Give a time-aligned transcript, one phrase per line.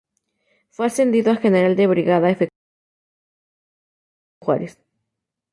[0.71, 2.49] Fue ascendido a "General de Brigada Efectivo"
[4.39, 4.81] por el presidente Benito Juárez.